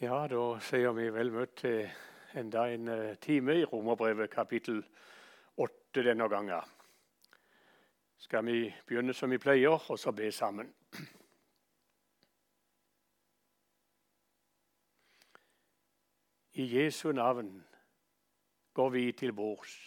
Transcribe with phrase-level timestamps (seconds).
[0.00, 1.86] Ja, da sier vi vel møtt til
[2.36, 4.82] enda en eh, time i Romerbrevet kapittel
[5.56, 6.60] 8 denne gangen.
[8.20, 10.68] Skal vi begynne som vi pleier, og så be sammen.
[16.52, 17.64] I Jesu navn
[18.74, 19.78] går vi til bords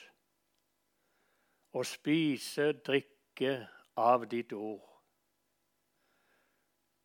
[1.77, 3.53] og spiser, drikke
[3.93, 4.89] av ditt ord.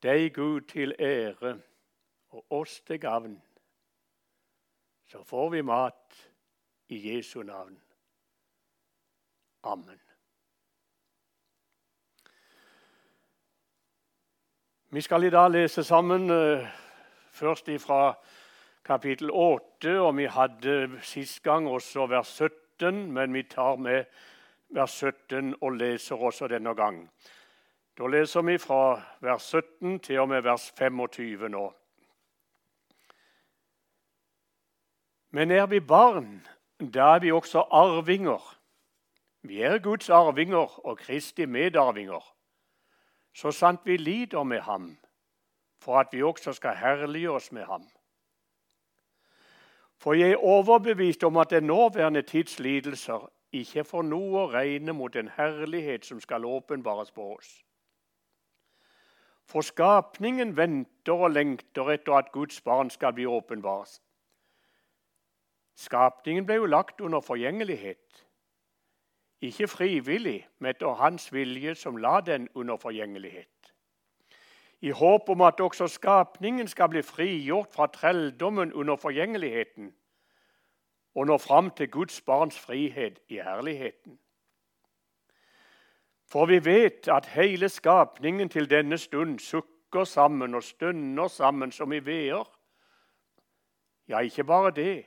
[0.00, 1.58] Deg, Gud, til ære
[2.34, 3.42] og oss til gavn,
[5.06, 6.30] så får vi mat
[6.88, 7.78] i Jesu navn.
[9.62, 10.00] Amen.
[14.90, 16.66] Vi skal i dag lese sammen uh,
[17.30, 18.14] først fra
[18.84, 24.04] kapittel 8, og vi hadde sist gang også vers 17, men vi tar med
[24.68, 27.10] vers 17 og leser også denne gang.
[27.98, 31.74] Da leser vi fra vers 17 til og med vers 25 nå.
[35.34, 36.46] Men er vi barn,
[36.94, 38.58] da er vi også arvinger.
[39.42, 42.34] Vi er Guds arvinger og Kristi medarvinger.
[43.34, 44.96] Så sant vi lider med ham,
[45.80, 47.88] for at vi også skal herlige oss med ham.
[49.98, 54.94] For jeg er overbevist om at den nåværende tids lidelser ikke får noe å regne
[54.94, 57.64] mot den herlighet som skal åpenbares på oss.
[59.50, 63.98] For skapningen venter og lengter etter at Guds barn skal bli åpenbares.
[65.76, 68.26] Skapningen ble jo lagt under forgjengelighet.
[69.40, 73.48] Ikke frivillig, men etter Hans vilje, som la den under forgjengelighet.
[74.80, 79.94] I håp om at også skapningen skal bli frigjort fra trelldommen under forgjengeligheten
[81.14, 84.18] og nå fram til Guds barns frihet i herligheten.
[86.30, 91.92] For vi vet at hele skapningen til denne stund sukker sammen og stønner sammen som
[91.92, 92.44] i veer.
[94.08, 95.04] Ja, ikke bare det.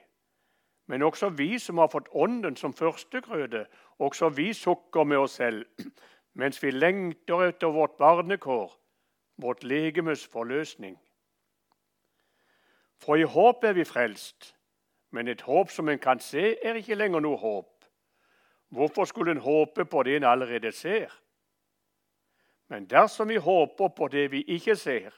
[0.87, 3.65] Men også vi som har fått Ånden som førstegrøde,
[3.99, 5.65] også vi sukker med oss selv,
[6.39, 8.71] mens vi lengter etter vårt barnekår,
[9.37, 10.95] vårt legemes forløsning.
[13.03, 14.55] For i håp er vi frelst,
[15.11, 17.73] men et håp som en kan se, er ikke lenger noe håp.
[18.69, 21.11] Hvorfor skulle en håpe på det en allerede ser?
[22.67, 25.13] Men dersom vi håper på det vi ikke ser,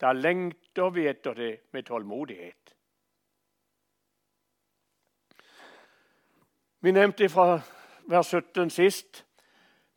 [0.00, 2.73] da lengter vi etter det med tålmodighet.
[6.84, 7.60] Vi nevnte fra
[8.12, 9.22] vers 17 sist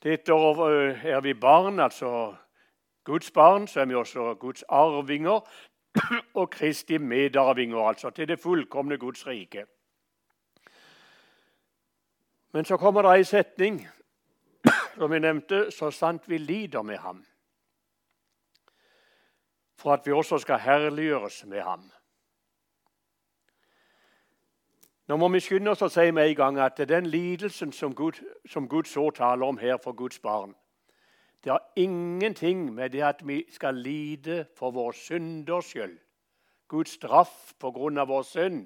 [0.04, 2.36] dette er vi barn, altså
[3.04, 5.42] Guds barn, så er vi også Guds arvinger
[6.34, 9.66] og Kristi medarvinger, altså til det fullkomne Guds rike.
[12.54, 13.84] Men så kommer det ei setning
[14.96, 17.26] som vi nevnte, så sant vi lider med ham.
[19.76, 21.92] For at vi også skal herliggjøres med ham.
[25.08, 28.20] Nå må vi skynde oss å si med en gang at den lidelsen som Gud,
[28.46, 30.56] som Gud så taler om her for Guds barn,
[31.44, 35.98] det har ingenting med det at vi skal lide for vår synders skyld.
[36.68, 38.66] Guds straff på grunn av vår synd.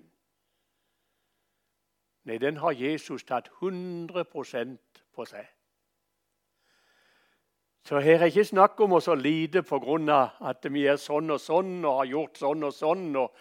[2.26, 5.46] Nei, den har Jesus tatt 100% på seg.
[7.86, 10.32] Så her er ikke snakk om å lide pga.
[10.42, 13.32] at vi er sånn og sånn og har gjort sånn og sånn, og,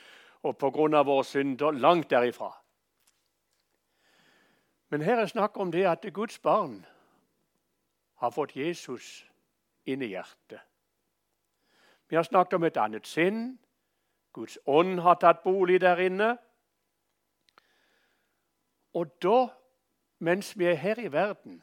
[0.43, 1.03] og pga.
[1.03, 1.73] våre synder.
[1.73, 2.60] Langt derifra.
[4.91, 6.87] Men her er snakk om det at Guds barn
[8.15, 9.25] har fått Jesus
[9.87, 10.61] inn i hjertet.
[12.09, 13.59] Vi har snakket om et annet sinn.
[14.33, 16.31] Guds ånd har tatt bolig der inne.
[18.95, 19.47] Og da,
[20.19, 21.63] mens vi er her i verden,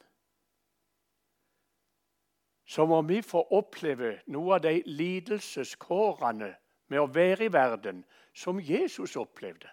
[2.67, 6.53] så må vi få oppleve noe av de lidelseskårene
[6.87, 8.03] med å være i verden
[8.35, 9.71] som Jesus opplevde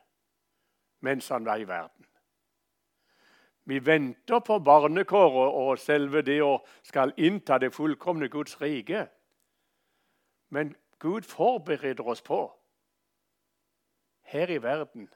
[1.04, 2.06] mens han var i verden.
[3.64, 9.06] Vi venter på barnekåret og selve det å skal innta det fullkomne Guds rike.
[10.52, 12.46] Men Gud forbereder oss på
[14.24, 15.08] her i verden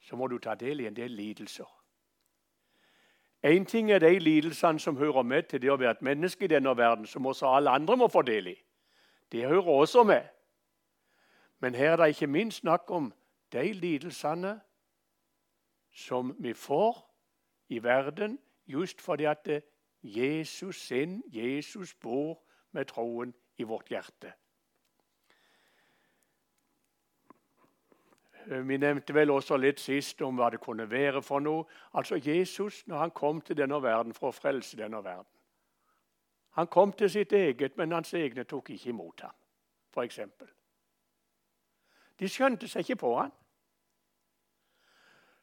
[0.00, 1.68] så må du ta del i en del lidelser.
[3.42, 6.50] Én ting er de lidelsene som hører med til det å være et menneske i
[6.50, 8.56] denne verden, som også alle andre må få del i.
[9.32, 10.24] Det hører også med.
[11.60, 13.12] Men her er det ikke minst snakk om
[13.52, 14.60] de lidelsene
[15.92, 17.07] som vi får
[17.68, 19.48] i verden just fordi at
[20.02, 22.42] Jesus sin, Jesus bor
[22.72, 24.32] med troen i vårt hjerte.
[28.48, 31.66] Vi nevnte vel også litt sist om hva det kunne være for noe.
[31.92, 35.28] Altså Jesus, når han kom til denne verden for å frelse denne verden.
[36.56, 39.34] Han kom til sitt eget, men hans egne tok ikke imot ham,
[39.94, 40.20] f.eks.
[42.18, 43.34] De skjønte seg ikke på han.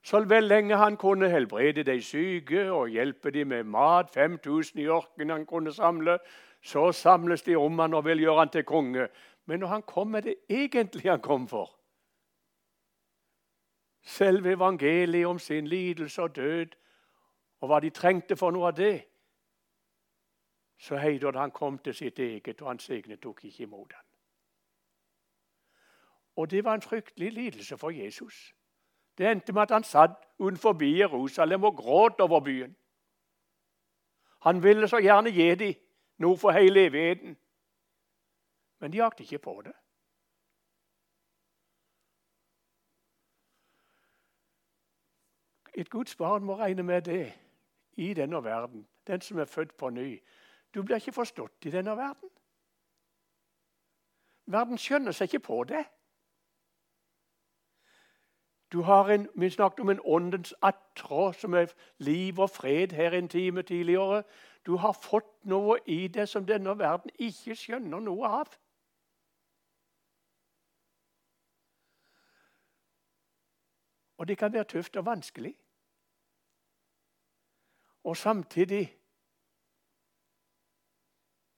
[0.05, 4.85] Så vel lenge han kunne helbrede de syke og hjelpe dem med mat, 5000 i
[4.85, 6.19] ørkenen han kunne samle,
[6.61, 9.07] så samles de om han og vil gjøre han til konge.
[9.45, 11.71] Men når han kom med det egentlig han kom for,
[14.01, 16.75] selve evangeliet om sin lidelse og død,
[17.61, 19.05] og hva de trengte for noe av det,
[20.77, 24.05] så heter det han kom til sitt eget, og hans egne tok ikke imot ham.
[26.35, 28.53] Og det var en fryktelig lidelse for Jesus.
[29.17, 32.75] Det endte med at han satt utenfor Jerusalem og gråt over byen.
[34.41, 35.73] Han ville så gjerne gi dem
[36.17, 37.37] noe for hele evigheten.
[38.79, 39.73] Men de jakte ikke på det.
[45.75, 47.33] Et Guds barn må regne med det
[47.97, 48.87] i denne verden.
[49.07, 50.23] Den som er født på ny.
[50.73, 52.29] Du blir ikke forstått i denne verden.
[54.45, 55.83] Verden skjønner seg ikke på det.
[58.75, 61.65] Du har en, Vi snakket om en åndens attrå, som er
[61.97, 64.23] liv og fred her en time tidligere.
[64.65, 68.49] Du har fått noe i det som denne verden ikke skjønner noe av.
[74.17, 75.55] Og det kan være tøft og vanskelig.
[78.03, 78.97] Og samtidig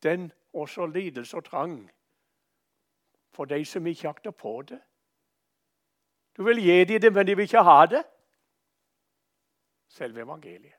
[0.04, 1.90] den også lidelse og trang
[3.32, 4.82] for de som ikke akter på det.
[6.38, 8.04] Du vil gi dem det, men de vil ikke ha det.
[9.88, 10.74] Selve evangeliet.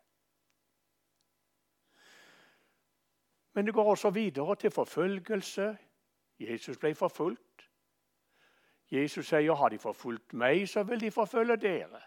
[3.53, 5.77] Men det går også videre til forfølgelse.
[6.39, 7.43] Jesus ble forfulgt.
[8.91, 12.01] Jesus sier har de forfulgt meg, så vil de forfølge dere.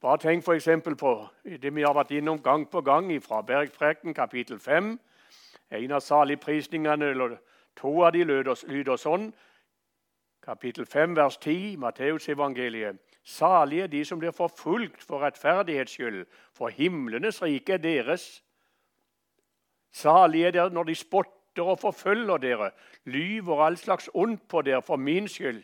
[0.00, 0.68] Bare tenk f.eks.
[0.98, 4.98] på det vi har vært innom gang på gang fra Bergpreken kapittel 5.
[5.70, 7.36] En av saligprisningene, eller
[7.76, 9.30] to av de lyder, sånn
[10.44, 12.96] kapittel 5, vers 10, Matteusevangeliet.
[13.22, 18.44] Salige de som blir forfulgt for rettferdighets skyld, for himlenes rike er deres.
[19.90, 22.70] Salige er dere når de spotter og forfølger dere,
[23.04, 25.62] lyver all slags ondt på dere for min skyld.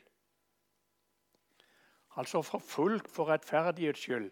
[2.16, 4.30] Altså forfulgt for rettferdighets skyld,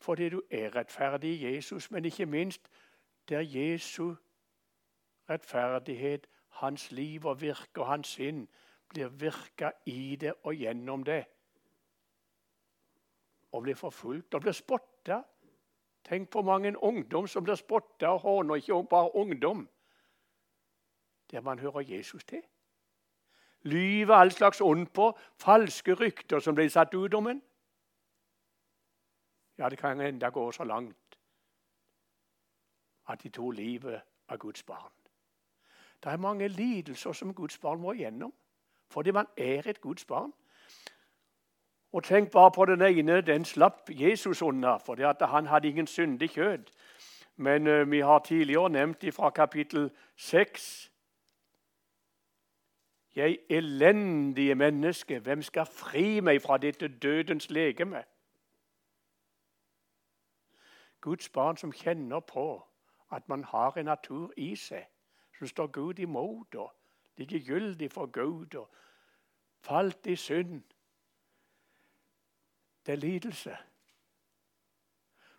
[0.00, 2.70] fordi du er rettferdig i Jesus, men ikke minst
[3.28, 4.14] der Jesu
[5.30, 8.48] rettferdighet, hans liv og virke og hans sinn
[8.88, 11.24] blir virka i det og gjennom det.
[13.52, 15.22] Og blir forfulgt og blir spotta.
[16.04, 19.68] Tenk på mange ungdom som blir spotta og håna, ikke bare ungdom.
[21.30, 22.42] Der man hører Jesus til.
[23.62, 27.42] Lyver all slags ånd på, falske rykter som blir satt ut om en.
[29.58, 31.18] Ja, det kan enda gå så langt
[33.08, 34.92] at de tok livet av Guds barn.
[36.02, 38.32] Det er mange lidelser som Guds barn må igjennom
[38.90, 40.32] fordi man er et Guds barn.
[41.92, 43.20] Og tenk bare på den ene.
[43.20, 46.64] Den slapp Jesus unna, fordi han hadde ingen syndig kjød.
[47.36, 50.92] Men uh, vi har tidligere nevnt fra kapittel 6
[53.16, 58.04] Jeg elendige menneske, hvem skal fri meg fra dette dødens legeme?
[61.00, 62.62] Guds barn som kjenner på
[63.12, 64.86] at man har en natur i seg
[65.38, 66.72] som står Gud imot og
[67.18, 68.70] likegyldig for Gud og
[69.60, 70.62] falt i synd.
[72.86, 73.56] Det er lidelse.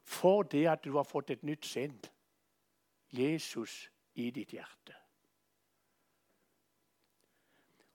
[0.03, 1.99] Fordi at du har fått et nytt sinn.
[3.11, 4.95] Jesus i ditt hjerte.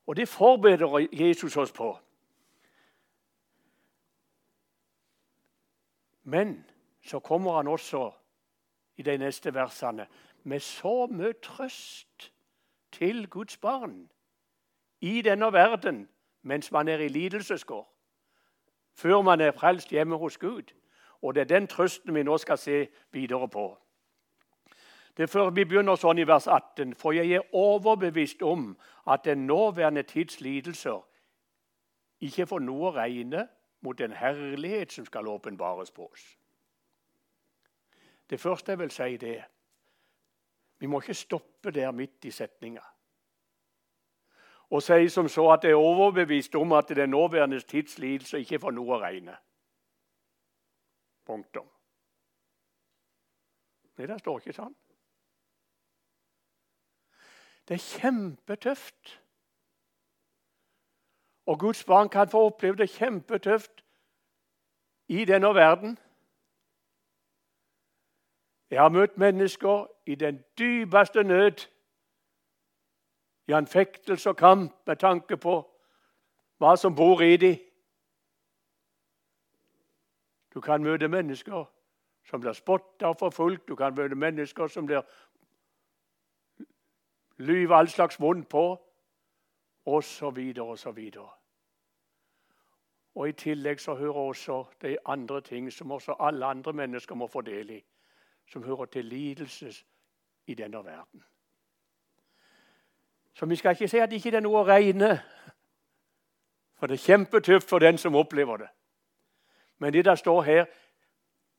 [0.05, 1.97] Og det forbereder Jesus oss på.
[6.23, 6.65] Men
[7.01, 8.11] så kommer han også
[8.97, 10.07] i de neste versene
[10.43, 12.31] med så mye trøst
[12.95, 14.05] til Guds barn
[15.01, 16.05] i denne verden
[16.41, 17.85] mens man er i lidelseskår,
[18.93, 20.73] før man er frelst hjemme hos Gud.
[21.21, 23.77] Og det er den trøsten vi nå skal se videre på.
[25.17, 26.93] Det før Vi begynner sånn i vers 18.
[26.95, 31.01] For jeg er overbevist om at den nåværende tids lidelser
[32.21, 33.47] ikke får noe å regne
[33.81, 36.37] mot den herlighet som skal åpenbares på oss.
[38.29, 39.43] Det første jeg vil si, det
[40.79, 42.83] vi må ikke stoppe der midt i setninga
[44.69, 48.59] og sier som så at jeg er overbevist om at den nåværende tids lidelse ikke
[48.59, 49.37] får noe å regne.
[51.25, 51.67] Punktum.
[53.95, 54.73] Nei, det står ikke sånn.
[57.65, 59.15] Det er kjempetøft.
[61.45, 63.83] Og Guds barn kan få oppleve det kjempetøft
[65.13, 65.95] i denne verden.
[68.75, 71.67] Jeg har møtt mennesker i den dypeste nød
[73.47, 75.53] i anfektelse og kamp med tanke på
[76.59, 77.55] hva som bor i dem.
[80.53, 81.63] Du kan møte mennesker
[82.27, 83.63] som blir spotta og forfulgt.
[83.67, 85.07] Du kan møte mennesker som blir
[87.37, 88.67] lyver all slags vondt på,
[89.85, 90.99] osv., osv.
[93.15, 97.27] Og I tillegg så hører også de andre ting som også alle andre mennesker må
[97.27, 97.83] få del i,
[98.47, 99.73] som hører til lidelse
[100.47, 101.23] i denne verden.
[103.33, 105.17] Så vi skal ikke si at det ikke er noe å regne,
[106.79, 108.69] for det er kjempetøft for den som opplever det.
[109.77, 110.65] Men det der står her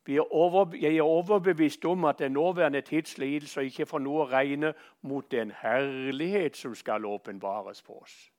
[0.09, 4.75] er Jeg er overbevist om at den nåværende tids lidelser ikke får noe å regne
[5.03, 8.31] mot den herlighet som skal åpenbares på oss.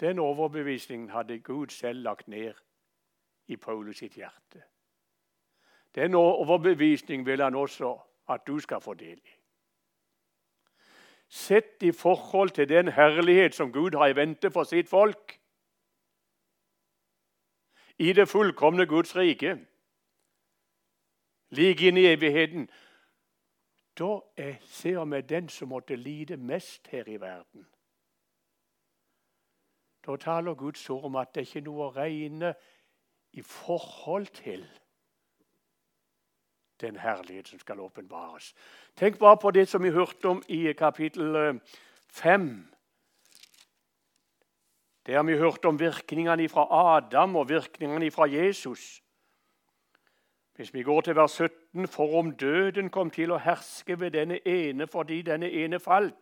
[0.00, 2.54] Den overbevisningen hadde Gud selv lagt ned
[3.46, 4.71] i Paulus sitt hjerte.
[5.94, 9.34] Den overbevisning vil han også at du skal få del i.
[11.28, 15.38] Sett i forhold til den herlighet som Gud har i vente for sitt folk
[17.98, 19.58] i det fullkomne Guds rike,
[21.50, 22.68] like inn i evigheten,
[23.98, 27.66] da er, ser vi den som måtte lide mest her i verden.
[30.06, 32.54] Da taler Guds ord om at det ikke er noe å regne
[33.32, 34.64] i forhold til
[36.82, 38.52] den herlighet som skal åpenbares.
[38.96, 41.60] Tenk bare på det som vi hørte om i kapittel
[42.12, 42.72] 5 eh,
[45.06, 49.02] det har vi hørt om virkningene fra Adam og virkningene fra Jesus.
[50.54, 54.38] Hvis vi går til vers 17.: For om døden kom til å herske ved denne
[54.46, 56.14] ene fordi denne ene falt,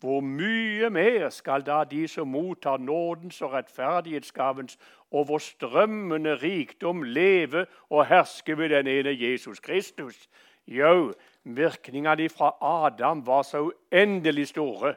[0.00, 4.78] hvor mye mer skal da de som mottar nådens og rettferdighetsgavens
[5.10, 10.28] overstrømmende rikdom, leve og herske ved den ene Jesus Kristus?
[10.66, 14.94] Jo, virkningene fra Adam var så uendelig store.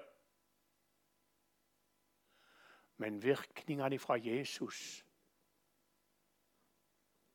[2.97, 5.05] Men virkningene fra Jesus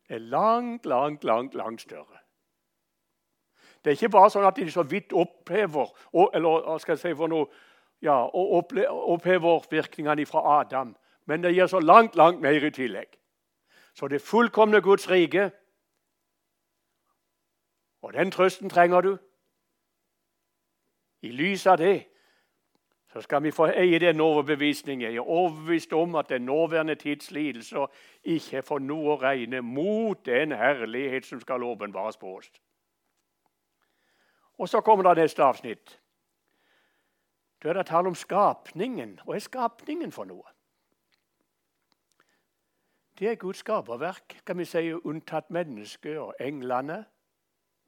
[0.09, 2.24] er langt, langt, langt, langt større.
[3.85, 5.91] Det er ikke bare sånn at de så vidt opphever
[6.35, 7.51] eller skal jeg si for noe,
[8.03, 10.95] ja, opphever virkningene fra Adam,
[11.27, 13.13] men det gir så langt, langt mer i tillegg.
[13.95, 15.51] Så det fullkomne Guds rike,
[18.03, 19.17] og den trøsten trenger du.
[21.23, 22.05] I lys av det
[23.13, 25.07] så skal vi få eie den overbevisningen.
[25.07, 27.87] Jeg er overbevist om at den nåværende tids lidelser
[28.25, 32.51] ikke får noe å regne mot den herlighet som skal åpenbares på oss.
[34.59, 36.01] Og Så kommer det neste avsnitt.
[37.63, 39.21] Da er det tale om skapningen.
[39.25, 40.51] Hva er skapningen for noe?
[43.19, 47.05] Det er Guds skaperverk, kan vi si, unntatt mennesket og englene.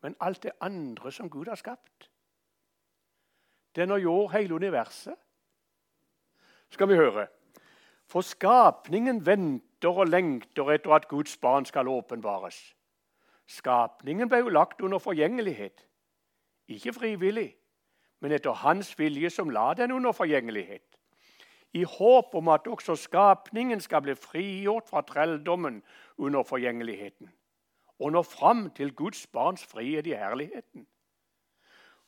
[0.03, 2.11] Men alt det andre som Gud har skapt.
[3.77, 5.15] Den jord, hele universet.
[6.71, 7.27] Skal vi høre.
[8.07, 12.75] For skapningen venter og lengter etter at Guds barn skal åpenbares.
[13.47, 15.87] Skapningen ble jo lagt under forgjengelighet.
[16.69, 17.57] Ikke frivillig,
[18.21, 20.85] men etter hans vilje som la den under forgjengelighet.
[21.73, 25.83] I håp om at også skapningen skal bli frigjort fra trelldommen
[26.17, 27.31] under forgjengeligheten
[27.99, 30.87] og nå fram til Guds barns frihet i herligheten.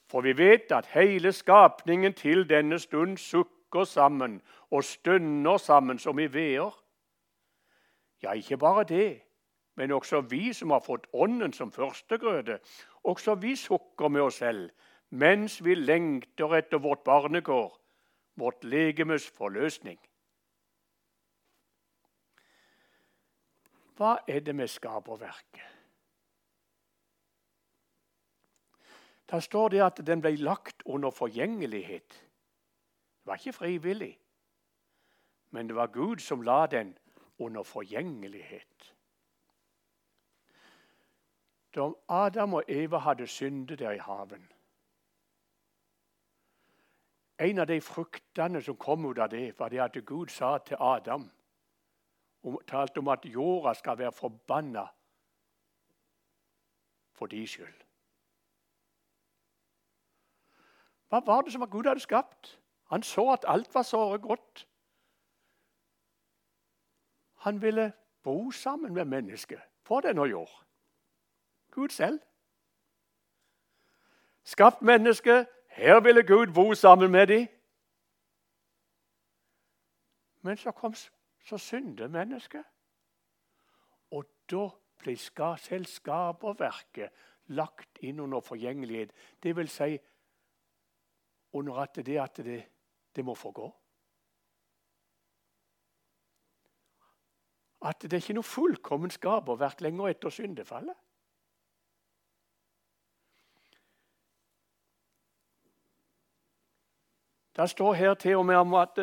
[0.09, 6.19] For vi vet at hele skapningen til denne stund sukker sammen og stønner sammen som
[6.19, 6.73] i veer.
[8.23, 9.21] Ja, ikke bare det,
[9.77, 12.59] men også vi som har fått Ånden som førstegrøde,
[13.09, 14.69] også vi sukker med oss selv
[15.11, 17.73] mens vi lengter etter vårt barnekår,
[18.37, 19.99] vårt legemes forløsning.
[23.97, 25.65] Hva er det med skaperverket?
[29.29, 32.09] Da står det at den ble lagt under forgjengelighet.
[32.09, 34.15] Det var ikke frivillig,
[35.51, 36.95] men det var Gud som la den
[37.39, 38.95] under forgjengelighet.
[41.79, 44.49] Da Adam og Eva hadde syndet der i haven
[47.39, 50.77] En av de fruktene som kom ut av det, var det at Gud sa til
[50.81, 51.31] Adam
[52.43, 54.87] og talte om at jorda skal være forbanna
[57.13, 57.85] for de skyld.
[61.09, 62.59] Hva var det som Gud hadde skapt?
[62.91, 64.67] Han så at alt var såre godt.
[67.47, 67.93] Han ville
[68.23, 70.68] bo sammen med mennesket på denne jord.
[71.71, 72.21] Gud selv.
[74.45, 75.47] Skapt menneske.
[75.69, 77.49] Her ville Gud bo sammen med dem.
[80.41, 80.95] Men så kom
[81.41, 82.65] så syndet mennesket.
[84.11, 87.11] Og da ble selskaperverket
[87.47, 89.13] lagt inn under forgjengelighet.
[89.43, 89.99] Det vil si
[91.53, 92.65] under at det, at det,
[93.17, 93.69] det må forgå.
[97.83, 100.97] At det er ikke noe fullkomment skaperverk lenger etter syndefallet.
[107.59, 108.99] Det står her til og med om at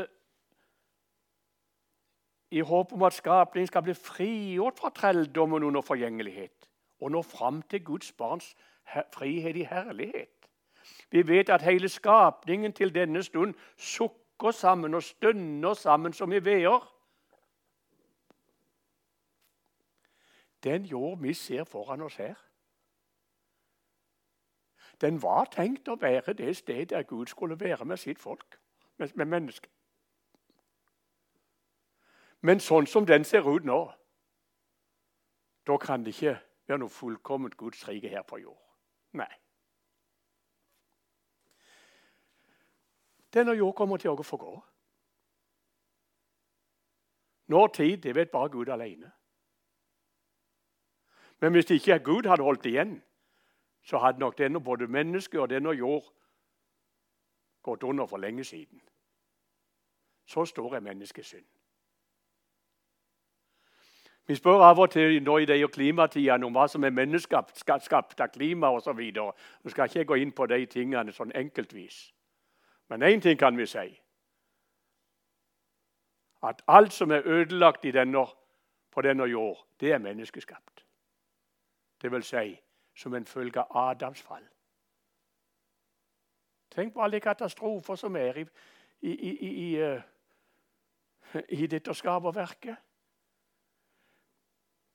[2.52, 6.70] i håp om at skapningen skal bli frigjort fra trelldommen under forgjengelighet
[7.02, 8.56] og nå fram til Guds barns
[9.14, 10.50] frihet i herlighet.
[11.12, 16.40] Vi vet at hele skapningen til denne stund sukker sammen og stønner sammen som i
[16.40, 16.80] veer.
[20.64, 22.36] Den jord vi ser foran oss her,
[25.02, 28.60] den var tenkt å være det stedet der Gud skulle være med sitt folk,
[28.98, 29.72] med, med mennesker.
[32.42, 33.80] Men sånn som den ser ut nå,
[35.68, 36.38] da kan det ikke
[36.68, 38.62] være noe fullkomment Guds rike her på jord.
[39.18, 39.32] Nei.
[43.34, 44.54] Denne jord kommer til å få gå.
[47.52, 49.12] Når tid, det vet bare Gud alene.
[51.40, 53.02] Men hvis det ikke Gud hadde holdt igjen,
[53.86, 56.14] så hadde nok denne både menneske og denne jord
[57.64, 58.82] gått under for lenge siden.
[60.26, 61.46] Så stor er menneskesynd.
[64.28, 68.32] Vi spør av og til nå i de klimatidene om hva som er menneskeskapt av
[68.34, 69.02] klima osv.
[69.14, 72.00] Nå skal ikke gå inn på de tingene sånn enkeltvis.
[72.90, 73.86] Men én ting kan vi si.
[76.42, 78.26] At alt som er ødelagt denne,
[78.92, 80.86] på denne jord, det er menneskeskapt.
[82.02, 82.65] Det vil si
[82.96, 84.44] som en følge av Adams fall.
[86.76, 88.46] Tenk på alle katastrofer som er i,
[89.02, 92.76] i, i, i, i eh, dette skaperverket.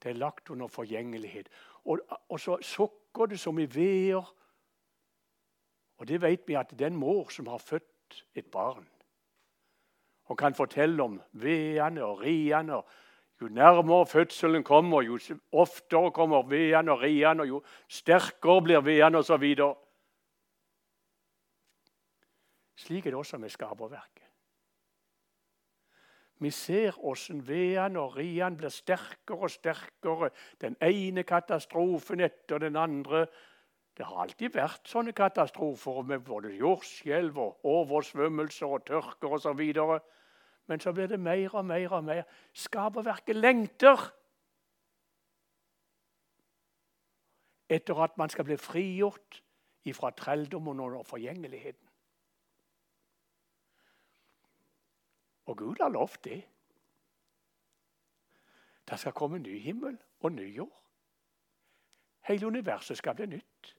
[0.02, 1.48] Det er lagt under forgjengelighet.
[1.84, 4.24] Og, og så sukker det som i veer.
[6.00, 8.88] Og det vet vi at den mor som har født et barn,
[10.24, 12.88] og kan fortelle om vedene og riene og
[13.40, 15.18] Jo nærmere fødselen kommer, jo
[15.52, 19.46] oftere kommer vedene og riene, og jo sterkere blir vedene osv.
[22.80, 24.26] Slik er det også med skaperverket.
[26.40, 30.30] Vi ser hvordan vedene og riene blir sterkere og sterkere.
[30.60, 33.26] Den ene katastrofen etter den andre.
[33.96, 39.60] Det har alltid vært sånne katastrofer med både jordskjelv og oversvømmelser og tørker osv.
[40.70, 42.22] Men så blir det mer og mer og mer.
[42.54, 44.04] Skaperverket lengter
[47.68, 49.40] etter at man skal bli frigjort
[49.84, 51.88] ifra trelldommen og forgjengeligheten.
[55.50, 56.38] Og Gud har lovt det.
[58.90, 60.82] Det skal komme ny himmel og ny jord.
[62.28, 63.76] Hele universet skal bli nytt.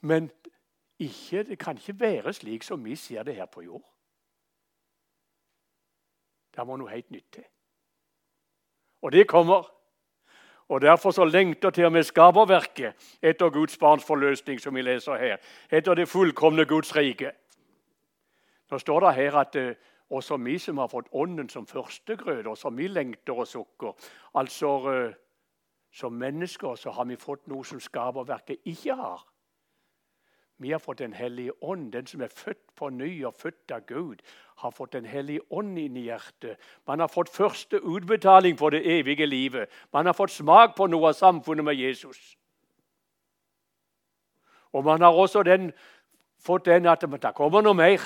[0.00, 0.30] Men
[1.00, 3.84] ikke, det kan ikke være slik som vi ser det her på jord.
[6.56, 7.44] Det må noe helt nytt til.
[9.02, 9.68] Og det kommer.
[10.68, 15.16] Og Derfor så lengter til og med skaperverket etter Guds barns forløsning, som vi leser
[15.16, 15.36] her.
[15.70, 17.32] Etter det fullkomne Guds rike.
[18.70, 19.74] Nå står det her at eh,
[20.10, 23.92] også vi som har fått Ånden som førstegrøde, og som vi lengter og sukker
[24.34, 25.14] Altså, eh,
[25.92, 29.29] Som mennesker så har vi fått noe som skaperverket ikke har.
[30.60, 31.92] Vi har fått Den hellige ånd.
[31.92, 34.16] Den som er født på ny og født av Gud,
[34.56, 36.58] har fått Den hellige ånd inn i hjertet.
[36.86, 39.68] Man har fått første utbetaling for det evige livet.
[39.92, 42.36] Man har fått smak på noe av samfunnet med Jesus.
[44.72, 45.72] Og man har også den,
[46.38, 48.00] fått den at det kommer noe mer.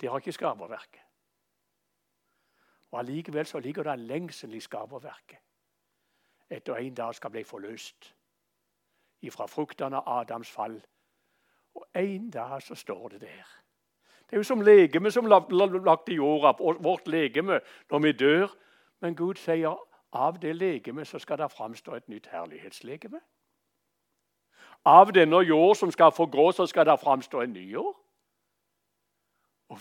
[0.00, 1.00] Det har ikke skaperverket.
[2.90, 5.38] Og Allikevel så ligger det en lengsel i skaperverket
[6.50, 8.14] etter en dag skal bli forløst
[9.22, 10.80] ifra fruktene av Adams fall.
[11.80, 13.46] Og en dag så står det der.
[14.30, 18.52] Det er jo som legeme som lagt i jorda, vårt legeme, når vi dør.
[19.00, 19.78] Men Gud sier
[20.12, 23.20] av det legemet så skal det framstå et nytt herlighetslegeme.
[24.84, 27.96] Av denne jord som skal forgå, så skal det framstå en ny jord.
[29.68, 29.78] Og,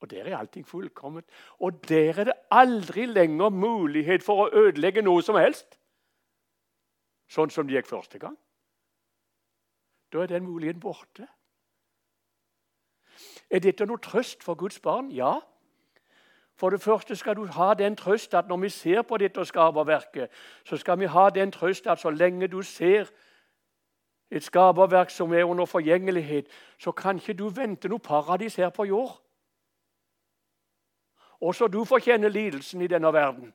[0.00, 1.26] og der er allting fullkomment.
[1.58, 5.78] Og der er det aldri lenger mulighet for å ødelegge noe som helst.
[7.30, 8.38] Sånn som det gikk første gang.
[10.12, 11.28] Da er den muligheten borte.
[13.50, 15.10] Er dette noe trøst for Guds barn?
[15.10, 15.38] Ja.
[16.54, 20.28] For det første skal du ha den trøst at når vi ser på dette skaperverket,
[20.64, 23.10] så skal vi ha den trøst at så lenge du ser
[24.30, 26.46] et skaperverk som er under forgjengelighet,
[26.78, 29.16] så kan ikke du vente noe paradis her på jord.
[31.40, 33.54] Også du får kjenne lidelsen i denne verden.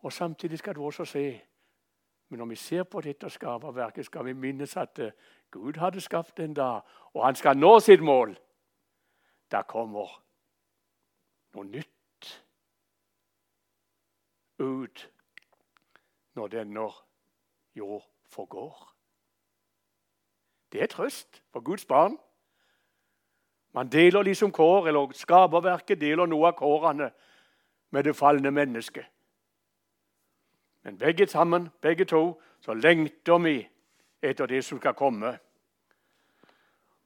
[0.00, 1.40] Og Samtidig skal du også se
[2.30, 5.12] Men når vi ser på dette skaperverket, skal vi minnes at eh,
[5.50, 6.80] Gud hadde skapt en dag,
[7.14, 8.36] og han skal nå sitt mål.
[9.50, 10.12] Det kommer
[11.54, 12.30] noe nytt
[14.62, 15.10] ut
[16.38, 16.86] når denne
[17.74, 18.86] jord forgår.
[20.72, 22.14] Det er trøst for Guds barn.
[23.74, 27.10] Man deler liksom kår, eller skaperverket deler noe av kårene
[27.90, 29.06] med det falne mennesket.
[30.82, 33.68] Men begge sammen, begge to, så lengter vi
[34.22, 35.38] etter det som skal komme.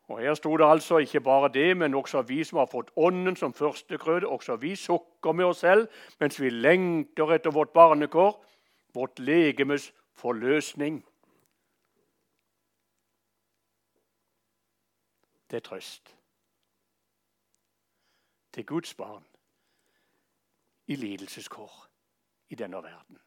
[0.08, 3.37] Og Her sto det altså ikke bare det, men også vi som har fått Ånden
[3.37, 4.26] som førstegrøde.
[4.26, 5.88] Også vi sukker med oss selv
[6.20, 8.44] mens vi lengter etter vårt barnekår,
[8.94, 11.04] vårt legemes forløsning.
[15.50, 16.16] Det er trøst
[18.52, 19.24] til Guds barn
[20.87, 21.88] i lidelseskår
[22.48, 23.23] i denne verden.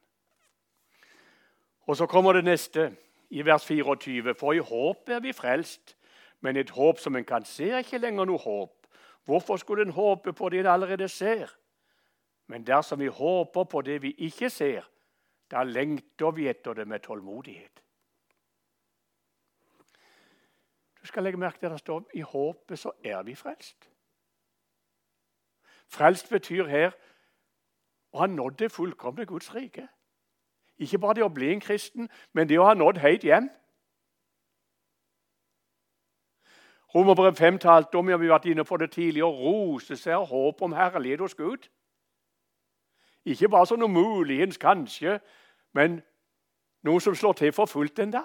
[1.87, 2.95] Og så kommer det neste,
[3.29, 4.33] i vers 24.
[4.35, 5.95] For i håp er vi frelst,
[6.39, 8.87] men et håp som en kan se, er ikke lenger noe håp.
[9.25, 11.51] Hvorfor skulle en håpe på det en allerede ser?
[12.47, 14.87] Men dersom vi håper på det vi ikke ser,
[15.51, 17.83] da lengter vi etter det med tålmodighet.
[21.01, 23.89] Du skal legge merke til at det står i håpet så er vi frelst.
[25.87, 26.95] Frelst betyr her
[28.11, 29.87] å ha nådd det fullkomne Guds rike.
[30.77, 33.49] Ikke bare det å bli en kristen, men det å ha nådd helt hjem.
[36.95, 40.27] Romerbrev 5 talte om, ja, vi har vært inne på det tidligere, rose seg og
[40.27, 41.67] håp om herlighet hos Gud.
[43.27, 45.17] Ikke bare sånn noe muligens, kanskje,
[45.75, 45.99] men
[46.87, 48.23] noe som slår til for fullt enda.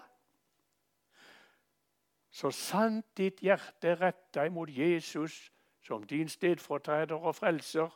[2.33, 5.51] Så sant ditt hjerte er retta imot Jesus
[5.85, 7.91] som din stedfortreder og frelser,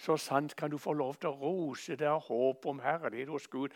[0.00, 3.48] så sant kan du få lov til å rose deg av håp om herlighet hos
[3.52, 3.74] Gud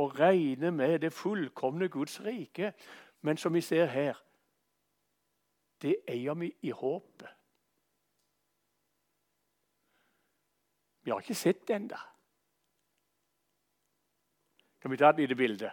[0.00, 2.72] og regne med det fullkomne Guds rike.
[3.20, 4.22] Men som vi ser her
[5.82, 7.28] det eier vi i håpet.
[11.04, 11.98] Vi har ikke sett det ennå.
[14.80, 15.70] Kan vi ta et lite bilde?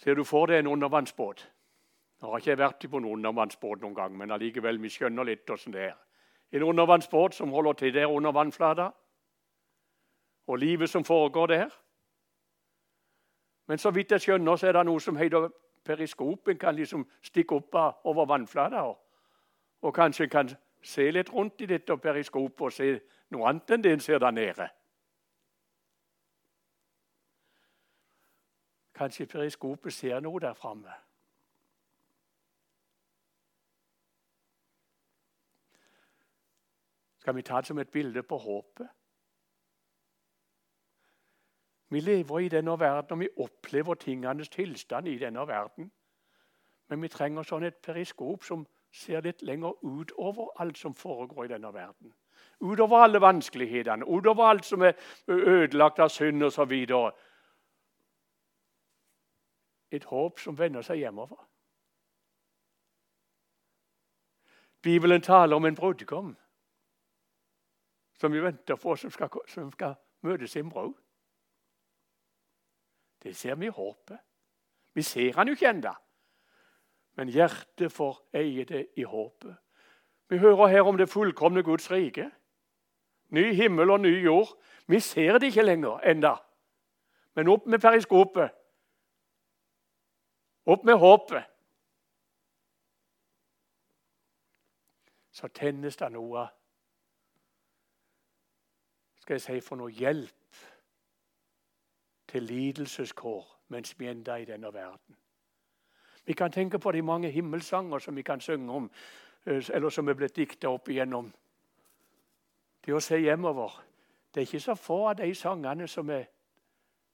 [0.00, 1.44] Ser du for deg en undervannsbåt?
[2.18, 5.50] Nå har ikke jeg vært på en undervannsbåt noen gang, men allikevel, vi skjønner litt
[5.50, 5.96] åssen det er.
[6.52, 8.90] En undervannsbåt som holder til der under vannflata,
[10.46, 11.68] og livet som foregår der.
[13.66, 15.48] Men så vidt jeg skjønner, så er det noe som heter
[15.84, 16.58] periskopen.
[16.58, 18.82] kan liksom stikke opp over vannflata.
[19.82, 20.48] Og kanskje kan
[20.82, 24.30] se litt rundt i dette periskopet og se noe annet enn det en ser der
[24.30, 24.68] nede.
[28.94, 30.92] Kanskje periskopet ser noe der framme.
[37.28, 38.88] Skal vi ta det som et bilde på håpet?
[41.88, 45.92] Vi lever i denne verden, og vi opplever tingenes tilstand i denne verden.
[46.88, 51.52] Men vi trenger sånn et periskop som ser litt lenger utover alt som foregår i
[51.52, 52.14] denne verden.
[52.64, 54.96] Utover alle vanskelighetene, utover alt som er
[55.28, 56.72] ødelagt av synd osv.
[59.92, 61.44] Et håp som vender seg hjemover.
[64.80, 66.36] Bibelen taler om en brudgom
[68.20, 69.94] som vi venter på, som skal, som skal
[70.26, 70.94] møte sin bror.
[73.22, 74.18] Det ser vi i håpet.
[74.94, 75.94] Vi ser han jo ikke ennå.
[77.18, 79.56] Men hjertet får eie det i håpet.
[80.28, 82.30] Vi hører her om det fullkomne Guds rike.
[83.28, 84.48] Ny himmel og ny jord.
[84.86, 86.34] Vi ser det ikke lenger enda.
[87.34, 88.50] Men opp med periskopet.
[90.66, 91.44] Opp med håpet.
[95.30, 96.48] Så tennes det noe
[99.28, 100.58] Skal jeg si for noe hjelp
[102.32, 105.16] til lidelseskår mens vi enda i denne verden.
[106.24, 108.90] Vi kan tenke på de mange himmelsanger som vi kan synge om,
[109.46, 111.28] eh, eller som er blitt dikta opp igjennom.
[112.86, 113.84] Det å se hjemover
[114.34, 116.24] Det er ikke så få av de sangene som er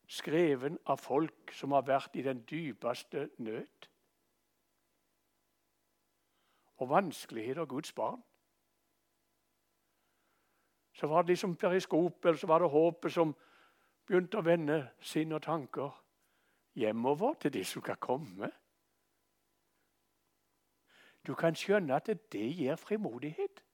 [0.06, 3.88] skreven av folk som har vært i den dypeste nød
[6.76, 8.22] og vanskeligheter Guds barn.
[10.94, 13.34] Så var det liksom periskopet, eller så var det håpet som
[14.06, 15.90] begynte å vende sinn og tanker
[16.78, 18.50] hjemover til de som skal komme.
[21.26, 23.64] Du kan skjønne at det gir frimodighet.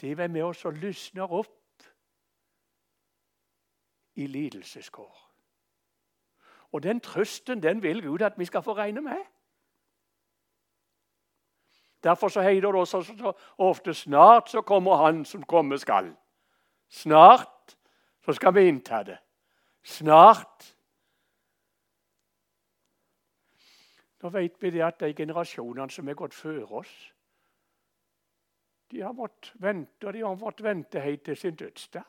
[0.00, 1.84] Det er med oss og lysner opp
[4.14, 5.20] i lidelseskår.
[6.72, 9.33] Og den trøsten den vil Gud at vi skal få regne med.
[12.04, 16.16] Derfor så heter det også så ofte 'snart så kommer Han som komme skal'.
[16.88, 17.76] Snart
[18.24, 19.18] så skal vi innta det.
[19.82, 20.76] Snart.
[24.22, 27.14] Nå vet vi det at de generasjonene som er gått før oss,
[28.90, 32.02] de har måttet vente, og de har måttet vente helt til sin dødsdag.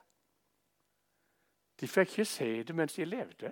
[1.79, 3.51] De fikk ikke se det mens de levde.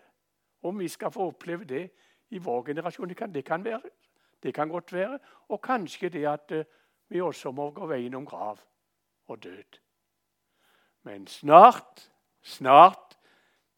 [0.63, 1.89] Om vi skal få oppleve det
[2.29, 3.81] i vår generasjon, det kan, det kan, være,
[4.43, 5.19] det kan godt være.
[5.47, 6.63] Og kanskje det at uh,
[7.07, 8.59] vi også må gå veien om grav
[9.27, 9.79] og død.
[11.03, 13.17] Men snart, snart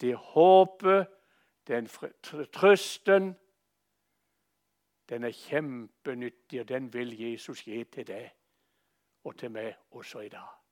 [0.00, 1.06] det håpet,
[1.66, 1.88] den
[2.52, 3.36] trøsten,
[5.08, 8.30] den er kjempenyttig, og den vil Jesus gi til deg
[9.24, 10.65] og til meg også i dag.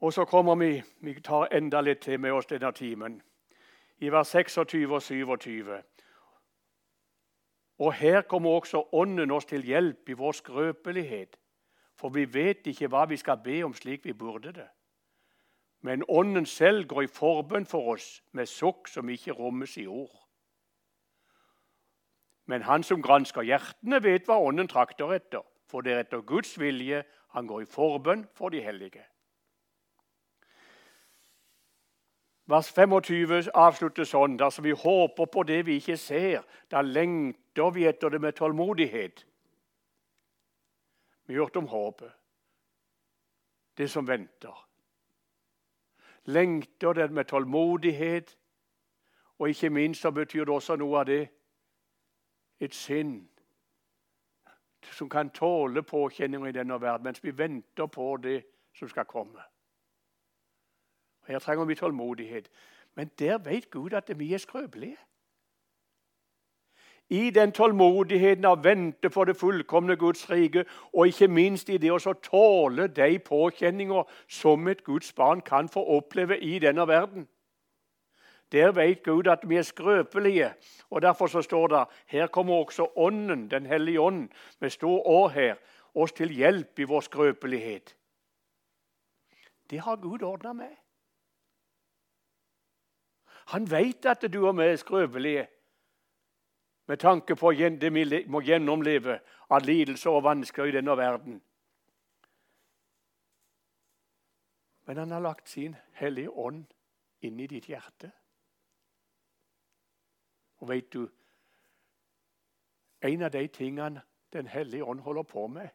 [0.00, 3.22] Og så kommer vi Vi tar enda litt til med oss denne timen.
[3.98, 5.82] I vers 26 og 27.
[7.78, 11.36] Og her kommer også Ånden oss til hjelp i vår skrøpelighet.
[11.96, 14.68] For vi vet ikke hva vi skal be om slik vi burde det.
[15.80, 20.16] Men Ånden selv går i forbønn for oss med sukk som ikke rommes i ord.
[22.46, 25.44] Men han som gransker hjertene, vet hva Ånden trakter etter.
[25.70, 29.04] For det er etter Guds vilje han går i forbønn for de hellige.
[32.50, 34.34] Vers 25 avslutter sånn.
[34.38, 39.22] Dersom vi håper på det vi ikke ser, da lengter vi etter det med tålmodighet.
[41.26, 42.10] Vi har hørt om håpet.
[43.78, 44.56] Det som venter.
[46.26, 48.34] Lengter det med tålmodighet.
[49.38, 51.22] Og ikke minst så betyr det også noe av det
[52.60, 53.14] et sinn
[54.90, 58.42] som kan tåle påkjenninger i denne verden, mens vi venter på det
[58.76, 59.49] som skal komme.
[61.26, 62.50] Her trenger vi tålmodighet.
[62.94, 64.96] Men der vet Gud at vi er skrøpelige.
[67.10, 71.90] I den tålmodigheten av vente på det fullkomne Guds rike, og ikke minst i det
[71.90, 77.26] å tåle de påkjenninger som et Guds barn kan få oppleve i denne verden.
[78.52, 80.52] Der vet Gud at vi er skrøpelige,
[80.90, 84.28] og derfor så står det her kommer også Ånden, Den hellige ånd,
[84.60, 85.54] med stor Å her,
[85.94, 87.96] oss til hjelp i vår skrøpelighet.
[89.70, 90.79] Det har Gud ordna med.
[93.50, 95.46] Han vet at du og vi er skrøpelige
[96.86, 101.40] med tanke på det vi må gjennomleve av lidelser og vansker i denne verden.
[104.86, 106.64] Men han har lagt sin hellige ånd
[107.22, 108.10] inn i ditt hjerte.
[110.58, 111.08] Og vet du
[113.02, 115.68] En av de tingene Den hellige ånd holder på med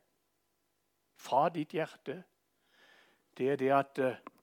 [1.15, 2.23] fra ditt hjerte,
[3.37, 4.34] det er det at eh,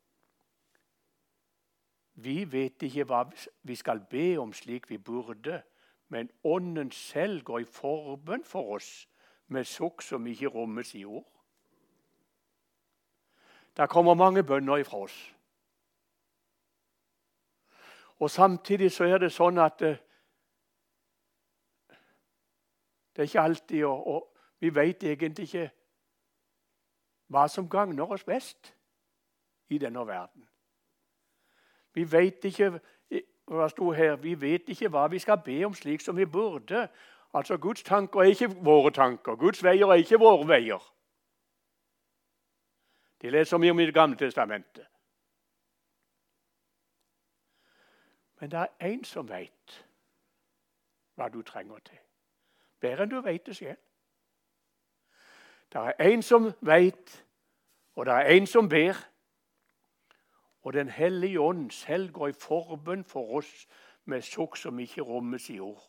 [2.15, 3.25] vi vet ikke hva
[3.63, 5.63] vi skal be om slik vi burde,
[6.09, 9.09] men Ånden selv går i forbønn for oss
[9.47, 11.29] med sukk som ikke rommes i ord.
[13.77, 15.35] Det kommer mange bønner ifra oss.
[18.19, 19.97] Og Samtidig så er det sånn at det,
[23.17, 24.29] det er ikke alltid og, og
[24.63, 25.71] Vi vet egentlig ikke
[27.35, 28.69] hva som gagner oss best
[29.75, 30.47] i denne verden.
[31.95, 32.81] Vi vet ikke
[33.47, 36.89] hva sto her, vi vet ikke hva vi skal be om slik som vi burde.
[37.35, 39.37] Altså, Guds tanker er ikke våre tanker.
[39.37, 40.93] Guds veier er ikke våre veier.
[43.23, 44.87] De leser mye om i Det gamle testamentet.
[48.41, 49.87] Men det er én som veit
[51.15, 51.99] hva du trenger til.
[52.81, 53.79] Bedre enn du veit det selv.
[55.73, 57.25] Det er én som veit,
[57.95, 58.99] og det er én som ber.
[60.63, 63.67] Og Den hellige ånd selv går i forbønn for oss
[64.05, 65.89] med sukk som ikke rommes i ord.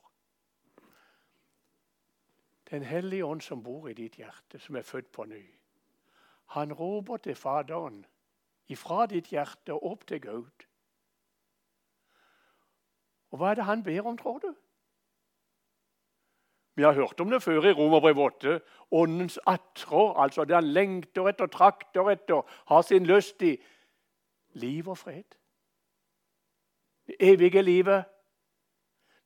[2.71, 5.43] Den hellige ånd som bor i ditt hjerte, som er født på ny.
[6.45, 8.05] Han roper til Faderen
[8.67, 10.65] ifra ditt hjerte og opp til Gud.
[13.31, 14.53] Og hva er det han ber om, tror du?
[16.75, 18.59] Vi har hørt om det før i Romerbrev 8.
[18.91, 23.57] Åndens attrår, altså det han lengter etter, trakter etter, har sin lyst i
[24.53, 25.23] liv og fred.
[27.07, 28.05] Det evige livet.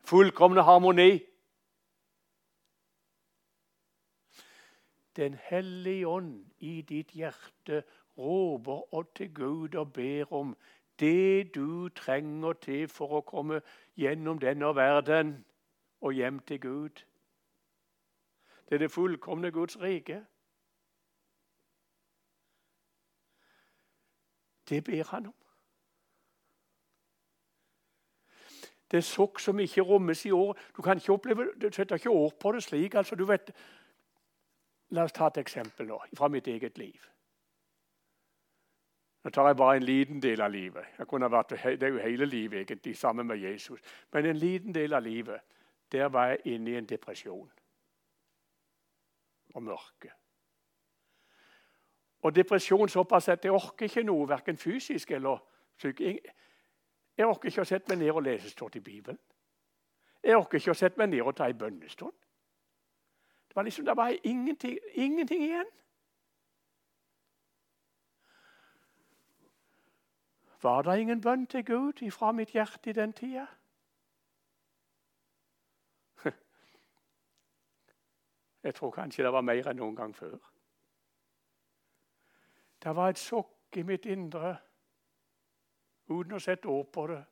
[0.03, 1.19] Fullkomne harmoni.
[5.15, 7.83] Den hellige ånd i ditt hjerte
[8.17, 10.57] råper og til Gud og ber om
[10.99, 13.61] det du trenger til for å komme
[13.97, 15.45] gjennom denne verden
[16.01, 17.03] og hjem til Gud.
[18.69, 20.25] Det er det fullkomne Guds rike.
[24.69, 25.35] Det ber han om.
[28.91, 30.57] Det er sukk som ikke rommes i år.
[30.77, 32.95] Du kan ikke oppleve, du setter ikke ord på det slik.
[32.95, 33.51] altså du vet,
[34.89, 37.07] La oss ta et eksempel nå fra mitt eget liv.
[39.23, 40.85] Nå tar jeg bare en liten del av livet.
[41.03, 43.81] Vært, det er jo hele livet egentlig, sammen med Jesus.
[44.13, 45.43] Men en liten del av livet,
[45.91, 47.51] der var jeg inne i en depresjon
[49.55, 50.13] og mørke.
[52.27, 55.37] Og depresjon såpass at jeg orker ikke noe, verken fysisk eller
[55.77, 56.25] psykisk.
[57.17, 59.19] Jeg orker ikke å sette meg ned og lese stort i Bibelen.
[60.23, 62.17] Jeg orker ikke å sette meg ned og ta en bønnestund.
[63.47, 65.71] Det var liksom, det var ingenting, ingenting igjen.
[70.61, 73.47] Var det ingen bønn til Gud ifra mitt hjerte i den tida?
[78.67, 80.56] Jeg tror kanskje det var mer enn noen gang før.
[82.83, 84.57] Det var et sokk i mitt indre,
[86.09, 87.23] uten å sette ord på det.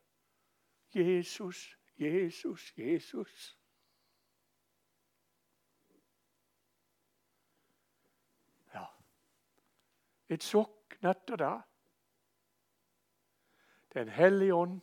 [0.95, 3.57] Jesus, Jesus, Jesus.
[8.73, 8.85] Ja.
[10.29, 11.61] Et sokk natt og dag.
[13.93, 14.81] Den hellige ånd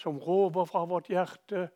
[0.00, 1.68] som råper fra vårt hjerte.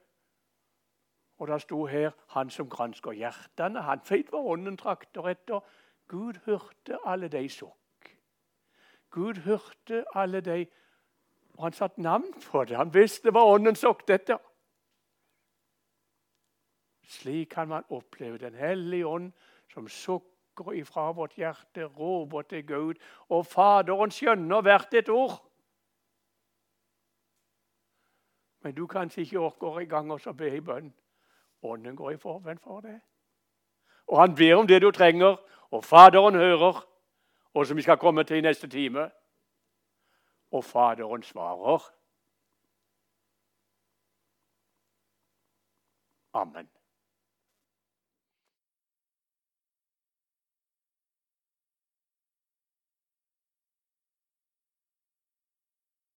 [1.38, 3.82] Og det sto her 'Han som gransker hjertene'.
[3.82, 5.60] Han vet hva ånden trakter etter.
[6.08, 8.10] Gud hørte alle de sukk.
[9.10, 10.66] Gud hørte alle de
[11.54, 12.76] Og han satte navn på det.
[12.76, 14.40] Han visste hva ånden sukk etter.
[17.06, 19.32] Slik kan man oppleve Den hellige ånd
[19.70, 22.94] som sukker ifra vårt hjerte, roper til Gud,
[23.28, 25.38] og Faderen skjønner hvert et ord.
[28.62, 30.94] Men du kanskje ikke orker i gang og be i bønn.
[31.62, 33.00] Ånden går i forveien for det.
[34.06, 35.36] Og han ber om det du trenger,
[35.74, 36.88] og Faderen hører,
[37.54, 39.10] og som vi skal komme til i neste time.
[40.50, 41.90] Og Faderen svarer.
[46.32, 46.68] Amen.